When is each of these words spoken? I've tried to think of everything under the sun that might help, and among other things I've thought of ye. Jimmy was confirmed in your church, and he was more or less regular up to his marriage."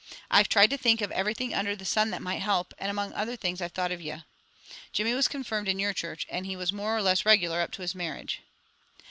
I've 0.31 0.49
tried 0.49 0.71
to 0.71 0.79
think 0.79 0.99
of 1.01 1.11
everything 1.11 1.53
under 1.53 1.75
the 1.75 1.85
sun 1.85 2.09
that 2.09 2.23
might 2.23 2.41
help, 2.41 2.73
and 2.79 2.89
among 2.89 3.13
other 3.13 3.35
things 3.35 3.61
I've 3.61 3.71
thought 3.73 3.91
of 3.91 4.01
ye. 4.01 4.23
Jimmy 4.91 5.13
was 5.13 5.27
confirmed 5.27 5.67
in 5.67 5.77
your 5.77 5.93
church, 5.93 6.25
and 6.27 6.47
he 6.47 6.55
was 6.55 6.73
more 6.73 6.97
or 6.97 7.03
less 7.03 7.23
regular 7.23 7.61
up 7.61 7.71
to 7.73 7.83
his 7.83 7.93
marriage." 7.93 8.41